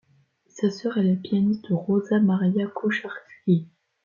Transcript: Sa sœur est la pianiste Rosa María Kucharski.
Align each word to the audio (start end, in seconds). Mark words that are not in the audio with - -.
Sa 0.47 0.71
sœur 0.71 0.97
est 0.97 1.03
la 1.03 1.15
pianiste 1.15 1.67
Rosa 1.69 2.19
María 2.19 2.65
Kucharski. 2.65 3.67